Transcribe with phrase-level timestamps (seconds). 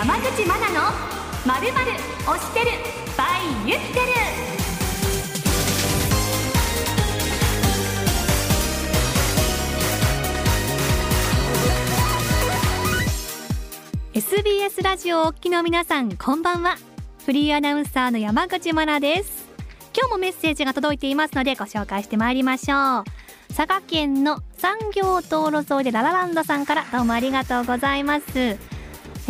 [0.00, 0.80] 山口真奈の
[1.44, 1.90] まるまる
[2.24, 2.70] 推してる
[3.18, 4.06] by 言ってる
[14.14, 16.78] SBS ラジオお聞きの皆さんこんばんは。
[17.26, 19.50] フリーアナウンサーの山口真奈です。
[19.94, 23.04] 今日もメッセージが届いていますのでご紹介してまいりましょう。
[23.54, 28.79] 佐賀県の産業道路沿いでララランドさんからどうもありがとうございます。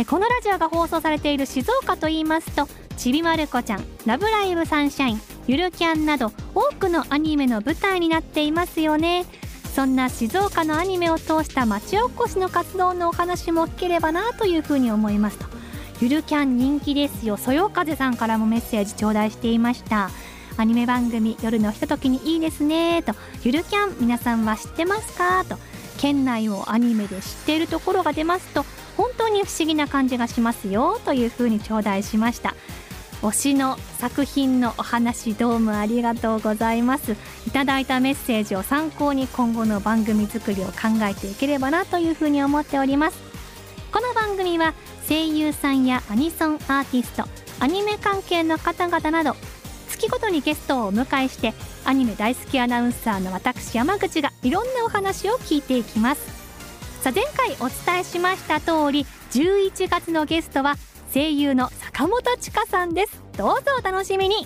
[0.05, 9.25] このラジオが放送されている静岡と言いますとちびまる子ちゃんラブライブサンシャインゆるキャンなど多くのアニメの舞台になっていますよね。
[9.75, 15.45] そんな静岡のアニメを通した町おこしの活動のお話も聞ければなというふうに思いますと。
[16.01, 17.37] ゆるキャン人気ですよ。
[17.37, 20.09] そよ風さんからもメッセージ頂戴していました。
[20.57, 23.13] アニメ番組夜のひとときにいいですねと。
[23.43, 25.57] ゆるキャン皆さんは知ってますかと。
[25.97, 28.65] 県内をアニメで知っているところが出ますと
[29.01, 32.53] 本当に不思議な感じがしますよというふうに頂戴しました。
[33.23, 37.13] 推しの作品のお話どうもありがとうございます。
[37.47, 43.17] いただいたメッセージを参考に今後の番組作りを考えていければなというふうに思っております。
[43.91, 44.75] この番組は
[45.09, 47.23] 声優さんやアニソンアーティスト
[47.59, 49.35] アニメ関係の方々など
[49.89, 56.40] 月ごとにゲストをお迎えしてアニメ大好きアナウンサーの私山口がいろんなお話を聞いていきます。
[57.01, 60.75] さあ前回お伝えしました通り11月のゲストは
[61.11, 63.23] 声優の坂本千佳さんです。
[63.35, 64.45] どうぞお楽しみに。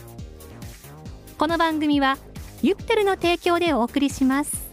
[1.37, 2.17] この番組は
[2.61, 4.71] ユプテルの提供でお送りします。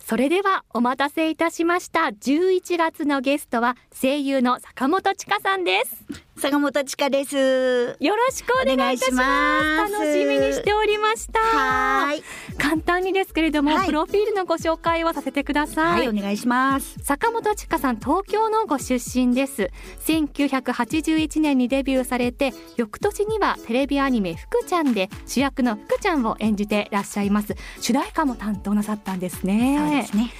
[0.00, 2.00] それではお待たせいたしました。
[2.00, 6.04] 11月のゲストは声優の坂本千佳さんです。
[6.42, 7.36] 坂本千佳です。
[7.36, 9.92] よろしくお願いいたします。
[9.92, 11.38] 楽しみにしておりました。
[11.38, 12.22] はい。
[12.58, 16.98] 簡単にですけれども、はい、プロフィールのご紹介をさせてください、はい、お願いします。
[17.00, 19.70] 坂本千佳さん東京のご出身です。
[20.04, 27.54] 1981年にデビューされて翌年にはテレビアニメ福ちゃんで主役の福ちゃんを演じていらっしゃいます。
[27.80, 29.76] 主題歌も担当なさったんですね。
[29.78, 30.32] そうですね。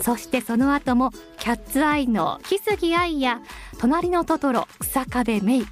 [0.00, 3.40] そしてその後もキャッツアイの木杉愛や
[3.78, 5.66] 隣のトトロ草壁メイ。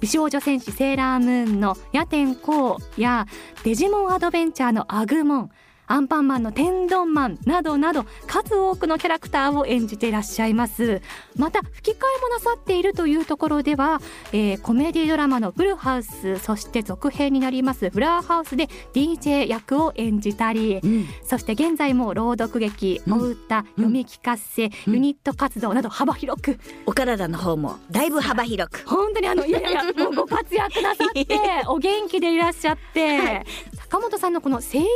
[0.00, 3.26] 美少女戦士セーラームーンの夜天光や
[3.62, 5.50] デジモンアドベンチャーのアグモン。
[5.86, 11.02] アンパンマンの天丼マンなどなど数多くのキャラクターを演じていらっしゃいます。
[11.36, 14.00] また吹き替えもなさっているというところでは、
[14.32, 26.58] えー、コメディドラマのフルハウスそして続編になりますフラーハウスで DJ 役を演じたり、うん、そして現在も朗読劇、お歌、読み聞かせ、うん、ユニット活動など幅広く。
[26.86, 28.82] お体の方もだいぶ幅広く。
[28.86, 31.26] 本当にあのいやいやもうご活躍なさって
[31.66, 33.46] お元気でいらっしゃって、はい、
[33.90, 34.86] 坂本さんのこの声優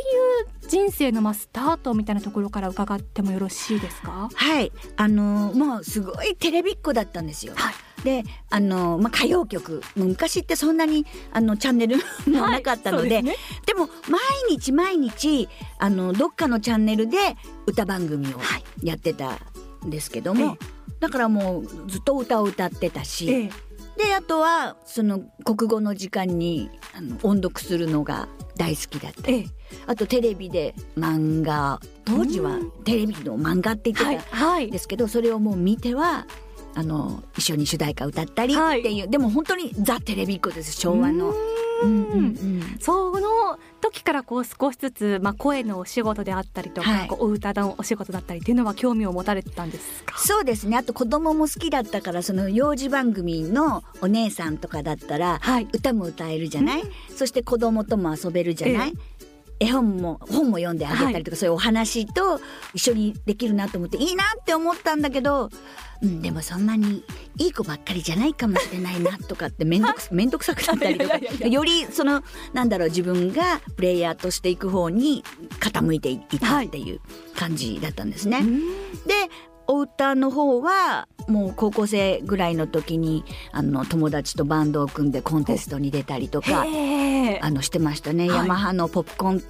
[0.66, 4.28] 人生のまあスタートみたいなところから伺ってもよろしいですか？
[4.34, 4.72] はい。
[4.97, 9.82] あのもうすごいテレビっ子だったんですよ、はい、であの、まあ、歌謡曲。
[9.97, 13.16] 昔ってそんなにあのチャンネル もなかったので。
[13.16, 17.19] はいでね、でも毎日毎日あのどっかのチャンネルで
[17.66, 18.41] 歌番組を
[18.82, 19.38] やってた
[19.84, 20.59] んですけども、はい、
[21.00, 23.50] だからもうずっと歌を歌ってたし、ええ、
[23.97, 28.28] であとはその国語の時間にあの音読するのが
[28.59, 29.31] 大好きだった。
[29.31, 29.47] り、ええ、
[29.87, 31.81] あとテレビで漫画。
[32.05, 36.27] 当時はテレビの漫画って言ってたんですけど、はいはい、それをもう見ては
[36.75, 38.62] あの一緒に主題歌歌ったりって
[38.93, 41.31] いう、はい、でも本当にザ・テレビっ子です昭和の。
[41.31, 41.59] うん。
[41.81, 41.87] うんう
[42.27, 50.19] ん、その時からこう少しずつ、まあ、声のお仕事であったりとか、はい、こうお歌のお仕事だったりっていうのは興味を持たれてたんですか？
[50.19, 50.77] そうですね。
[50.77, 59.18] あと子供も好きだったからその幼児番組のお姉さんとかだったら、はい、歌も歌えるじゃない、うん、そして子供とも遊べるじゃない、え
[59.61, 62.41] 絵本も本も読んであげたりとか、はい、そういうお話と
[62.75, 65.51] 一緒にできるなと思っていいなって思ったんだけど、
[66.00, 67.05] うん、でもそんなに
[67.38, 72.23] いい子ばっかりじゃないかもしれないなとかって 面倒く面倒くさくなったりとかよりその
[72.53, 75.25] なんだろう自分がプレイヤーとしていく方に
[75.61, 77.00] 傾いていたっていう
[77.35, 78.37] 感じだったんですね。
[78.37, 79.31] はい、で
[79.70, 83.23] お歌の方はもう高校生ぐらいの時に
[83.53, 89.44] あの友達とバンドを組んでコンテストに出たりとかあのしてましたね、はい、ヤマハのポップコーン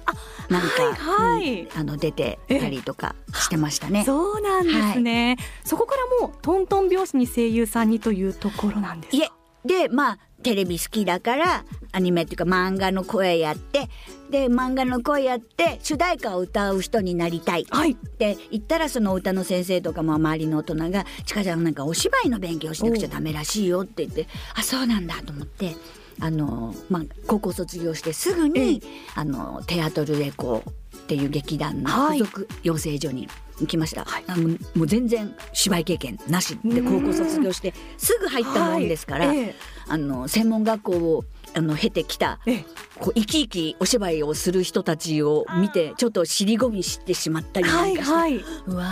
[0.49, 1.61] なんか、はいはい。
[1.63, 4.03] うん、あの出てたりとかしてましたね。
[4.03, 9.23] そうなんですね、はい、そこからもうトントン拍子に声優さんにというところなんですか？
[9.23, 9.29] いえ。
[9.65, 13.89] でまあテレビ好きだからアニメっていうか漫画の声やって
[14.29, 17.65] で漫画の声やって主題歌を歌う人になりたいっ
[17.95, 25.75] て言ったらその歌の先生とかも周りの大人が「ちかちゃんなんかお芝居の勉強しなくちゃダメらしいよ」って言って「あそうなんだ」と思って。
[26.21, 28.83] あのまあ、高校卒業してすぐに、
[29.15, 33.27] あのテアトルへこうっていう劇団の付属養成所に
[33.59, 39.55] 行きました、はい、あのもう全然芝居経験なしで高校卒業してすぐ入ったもんですから、はいええ、
[39.87, 41.25] あの専門学校を
[41.55, 42.65] あの経てきた、ええ、
[42.99, 48.85] こう生き生きお芝居をする人たちを見てちょっと尻込みしてしまったりなんかして、はいはい、うわ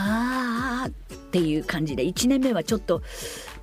[0.88, 0.92] ーっ
[1.30, 3.04] ていう感じで1年目はちょっと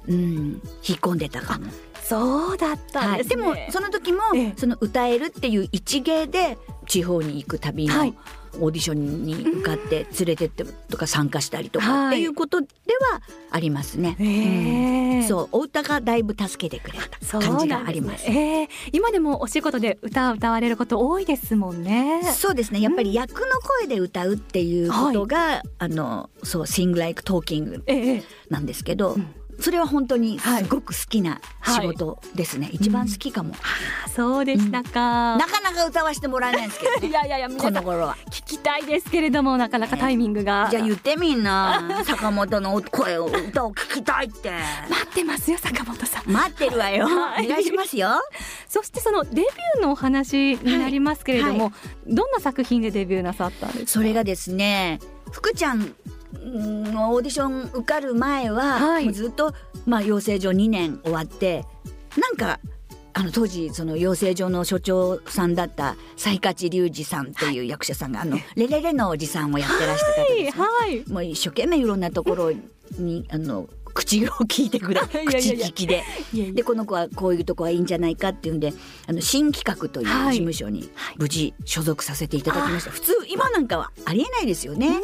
[0.07, 1.73] うん引っ込んでたかも。
[2.05, 3.09] そうだったね。
[3.09, 4.21] はい、でもその時も、
[4.57, 8.15] その歌えるっていう一芸で地方に行く旅の、はい
[8.61, 12.67] オーディションに受かって連れてってとか参加したりとかっていうことで
[13.13, 13.21] は
[13.51, 14.17] ありますね。
[14.21, 18.25] うん、そうお歌がだいぶ助けてくれた感じがあります。
[18.25, 22.23] すねえー、今でもお仕事で歌を歌われること多いですもんね。
[22.33, 22.81] そうですね。
[22.81, 23.47] やっぱり役の
[23.81, 27.83] 声で歌うっていうことが、はい、あのそう sing like talking
[28.51, 29.15] なんですけど。
[29.17, 38.17] えーうんそれは本当にすごく好きな仕事ですね、はい、一番好きかも、うん、そうでしたか、うん、なかなか歌わせてもらえないんですけど、ね、いやいやいやこの頃は。
[38.31, 44.51] 聞きたいですけれどもなかなかタイミングが、じゃあ言ってみんな 坂本の声を歌を聞きたいって。
[44.89, 46.31] 待ってますよ坂本さん。
[46.31, 48.09] 待ってるわよ、はい、お願いしますよ。
[48.69, 51.71] そしてそのデビューのお話になりますけれども、は
[52.07, 53.91] い、どんな作品でデビューなさったんですか？
[53.93, 54.99] それがですね
[55.31, 55.95] 福ちゃん
[56.43, 59.55] のオーディション受かる前は、はい、ずっと、
[59.87, 61.65] まあ、養成所2年終わって
[62.17, 62.61] なんか
[63.17, 72.53] あの当時その養成所の所長さんだった西勝隆二さんっていう役者さんが、あのレレレのおじさんをやってらした方です、ね、はい、もう一生懸命いろんなところ
[72.99, 76.03] にあの口を聞いてくれ 口聞きで。
[76.53, 78.75] でこの子はこういうとこはいいんじゃないかっていうんで
[79.07, 85.01] あの新企画という事務所に無事所属させていただきました、はい、普通今なんかはありえないですよね。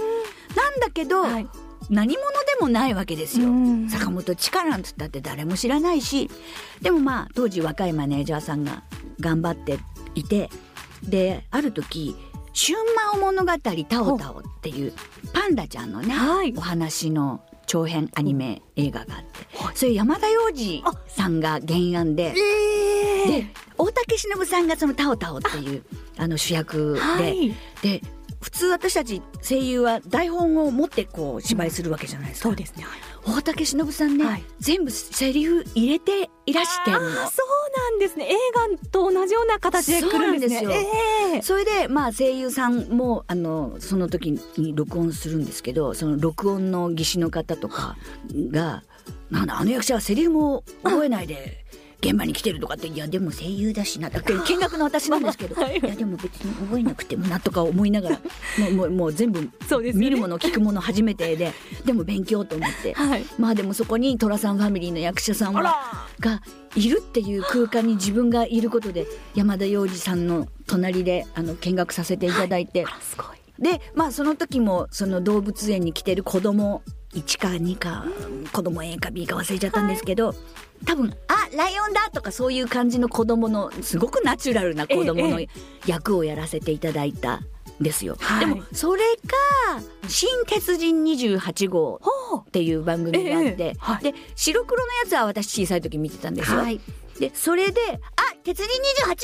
[0.57, 1.49] なんだけど、はい、
[1.89, 3.49] 何者でもないわけですよ、
[3.89, 6.31] 坂本千佳なんつったって誰も知らないし。
[6.81, 8.83] でもまあ当時若いマネージャーさんが
[9.21, 9.79] 頑張って
[10.15, 10.51] いて
[11.03, 12.17] である時
[12.55, 13.53] 「春魔を物語
[13.89, 14.93] タオタオ」っていう
[15.33, 22.35] パンダちゃんのね、はい、お話の長編アニメ映画があって、それ山田洋次さんが原案で、
[23.27, 23.47] えー、で
[23.79, 25.85] 大竹しのぶさんがその「タオタオ」っていう
[26.17, 28.03] あの主役で、はい、で
[28.41, 32.49] 普通私たち声優は台本を持ってこう芝居するわけじゃないですか。
[32.49, 32.85] そうですね。
[33.27, 37.11] 大竹しのぶさんね、はい、全部セリフ入れていらしてそうな
[37.91, 40.61] んですね映画と同じような形で来るんですね。
[40.61, 47.97] そえー、それでまあ声優さんもあのその時に録音するんですけどその録音の技師の方とか
[48.51, 48.83] が
[49.31, 51.65] 「なんだあの役者はセリフも覚えないで
[52.03, 58.21] 現場に来てるとかっていやでも声優だしなだ 見学の私なんですけど、はい、いやでも別に覚えなくてもなとか思いながら
[58.59, 59.49] もうもうもう全部
[59.95, 61.53] 見るもの聞くもの初めてで
[61.85, 65.75] でも勉強と思って、はい、まあでもそこに寅さんファミリーの役者さんが
[66.75, 72.97] いるっていう空間に自分がいることで山田洋次さんの隣であの見学させていただいて、は
[73.59, 76.83] い、でまあその時もその動物園に来てる子供
[77.15, 78.05] 1か2か
[78.53, 80.37] 子供 A か B か忘れちゃったんですけど、はい
[80.85, 85.41] 多分あライオンだとかそういう感じの子供のすごくナチュラルな子供の
[85.87, 88.17] 役をやらせていただいたんですよ。
[88.39, 92.01] でもそれが「新鉄人28号」
[92.49, 96.59] っていう番組があって、で白黒のやつは私小さい時見てたんですよ。
[96.59, 96.81] はい、
[97.19, 97.81] でそれで
[98.17, 98.67] 「あ鉄人
[99.03, 99.23] 28号だ!」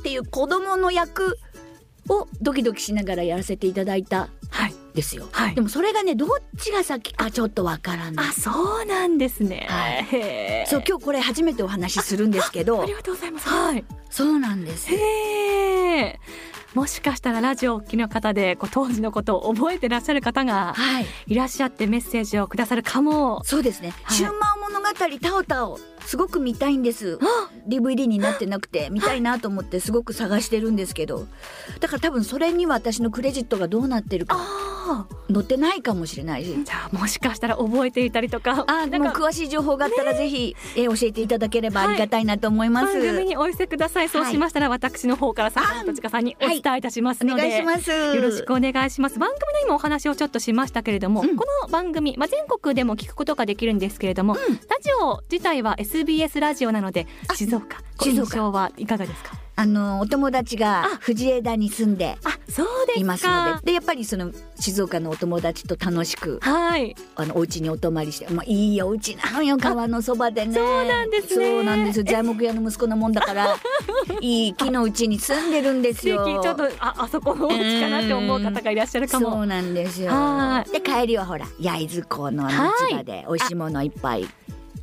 [0.00, 1.38] っていう子供の役
[2.08, 4.28] をドキドキしながらやらせていただいた
[4.94, 6.28] ですよ、はい、でもそれがねどっ
[6.58, 8.28] ちが先かちょっとわからない。
[8.28, 12.82] あそうなんですね、はい、そう今日これ初めてお話しするんですけど。
[12.82, 13.48] ありがとうございます。
[13.48, 13.84] はい。
[14.10, 14.92] そうなんです。
[14.92, 16.20] へえ
[16.74, 20.74] もしかしたらラジオお聞きの方でこう当時のことを覚えてらっしゃる方が
[21.26, 21.34] い。
[21.34, 24.86] らっしゃってメッセージをくださるかも、そうですね「はい、春魔物語
[25.20, 27.18] タオタオ」すごく見たいんです。
[27.66, 31.26] DVD になってなくて見たいなと思ってすごく探してるんですけど。
[31.80, 34.38] だから多分それには私のクレジットがどうなってるか
[35.32, 36.44] 載ってないかもしれない。
[36.44, 38.64] じゃあもしかしたら覚えていたりとか。
[38.66, 44.08] あでも詳しい情報があったらぜひ、ね、え教えていただければありがたいなと思います、はい、番組にお寄せください。
[44.08, 49.18] そうしましたら、私の方から坂本千佳さんにお伝えいたしますので、はい、よろしくお願いします。
[49.18, 57.78] 番組の今お話をちょっとしましたけれども、うん、この番組、まあ、全国でも聞くことができるんですけれども、うん、ラジオ自体は SBS ラジオなので静岡。
[58.04, 59.47] 印象はいかがですか？
[59.58, 62.16] あのお友達が藤枝に住んで
[62.96, 63.66] いますので。
[63.66, 70.54] でやっぱりその静岡のお友達と楽しく、はい、あのお家にお泊まりして、まあ、いいお家なのよ川のそばでね。
[70.54, 73.56] そうなんです、ね、そうなんです材木屋の息子のもんだから
[74.20, 76.24] いい木のうちに住んでるんですよ。
[76.40, 79.30] ちょっとああそこのお家かなって思う方がいらっしゃるかも。
[79.32, 80.12] そうなんですよ。
[80.72, 84.28] で帰りはほら焼津港の市場で美味しいものいっぱい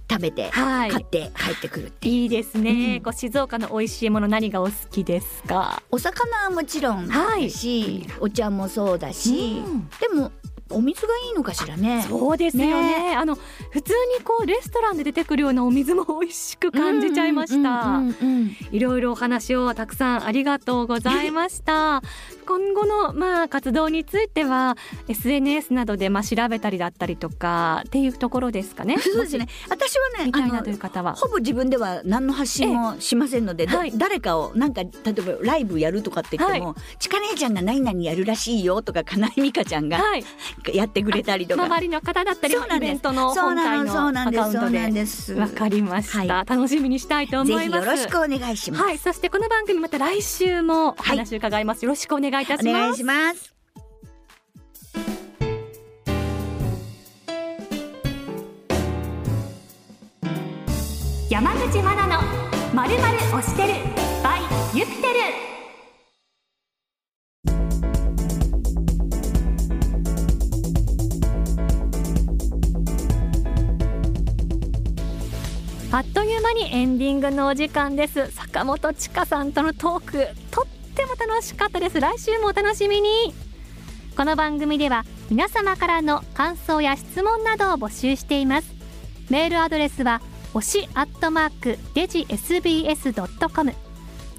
[0.09, 5.81] 食べて、はい、買って入ってくるっていいですね、うん、こう静岡の美味しいもの何がお好きですか？
[5.89, 7.13] お魚はもちろんだ
[7.49, 10.31] し、はい、お茶もそうだし、うん、でも
[10.69, 12.03] お水がいいのかしらね。
[12.07, 18.01] そうですよね、ね、あの普通にこうレストランで出てくるようなお水も美味しく感じちゃいました。
[18.71, 22.01] いろいろお話をたくさんありがとうございました。
[22.45, 28.97] 今後のまあ活動については SNS などでまあ調べたりだったりとかっていうところですかね。
[28.97, 29.47] そうですね。
[29.69, 31.13] 私はねみたいなという方は。
[31.13, 40.23] ほぼ自分では何の発信もしませんので、はい、誰かをなんか例えばライブやるとかって言っても、はい、ちか姉ちゃんが何々やるらしいよとか金井美香ちゃんが、はい、
[40.73, 44.85] やってくれたりとか周りの方だったりイベントの本体のアカウントで。
[45.39, 47.85] わかりました、楽しみにしたいと思います。
[47.85, 48.83] よろしくお願いします。
[48.83, 48.97] はい。
[48.97, 52.69] そしてこの番組また来週もお話伺います、よろしくお願いいたします。
[52.69, 53.53] お願いします。
[61.29, 62.21] 山口真奈の
[62.73, 63.73] まるまる推してる。
[64.23, 65.44] by ユピテル
[76.45, 78.29] 間にエンディングのお時間です。
[78.31, 81.99] 坂本千佳さんとのトークとっても楽しかったです。
[81.99, 83.33] 来週もお楽しみに。
[84.15, 88.71] この番組では皆様からの感想や質問などを募集しています。
[89.31, 90.21] メールアドレスは
[90.53, 93.73] 推しアットマークデジ SBS.com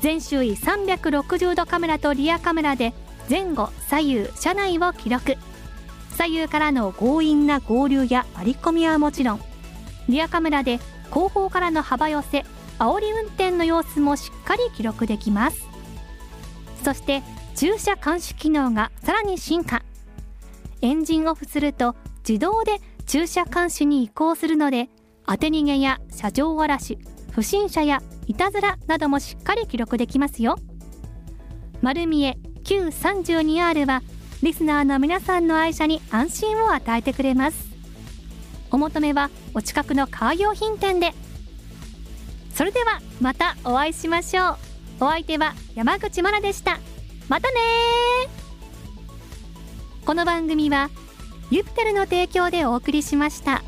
[0.02, 2.94] 全周囲360度カメラとリアカメラで
[3.30, 5.38] 前後左右車内を記録。
[6.16, 9.42] 左右からの強引な合流や割り込みはもちろん。
[10.08, 10.80] リアカメラで
[11.12, 12.44] 後方からの幅寄せ
[12.80, 15.68] 煽り運転の様子もしっかり記録できます。
[16.84, 17.22] そして
[17.56, 19.84] 駐車監視機能がさらに進化。
[20.82, 21.96] エンジンオフすると
[22.28, 24.90] 自動で駐車監視に移行するので
[25.30, 26.98] 当て逃げや車上荒らし
[27.32, 30.58] 不審者やいたずらなどもしっかり記録できますよ。
[31.84, 34.02] 丸見え Q32R は
[34.42, 37.70] リスナーの皆さんの愛車に安心を与えてくれます。
[38.72, 41.14] お求めはお近くのカー用品店で。
[42.56, 44.58] それではまたお会いしましょう。
[45.02, 46.80] お相手は山口真奈でした。
[47.28, 47.56] またね
[50.08, 50.90] この番組は
[51.52, 53.62] ユプテルの提供でお送りしました。